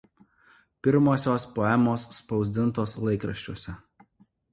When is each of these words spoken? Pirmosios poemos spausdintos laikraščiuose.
Pirmosios 0.85 1.45
poemos 1.57 2.05
spausdintos 2.21 2.95
laikraščiuose. 3.09 3.75